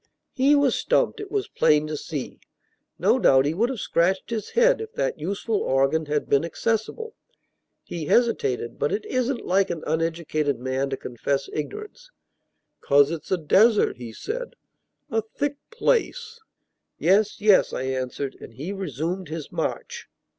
[0.33, 2.39] He was stumped, it was plain to see.
[2.97, 7.13] No doubt he would have scratched his head, if that useful organ had been accessible.
[7.83, 12.09] He hesitated; but it isn't like an uneducated man to confess ignorance.
[12.79, 14.55] "'Cause it's a desert," he said,
[15.11, 16.39] "a thick place."
[16.97, 20.07] "Yes, yes," I answered, and he resumed his march.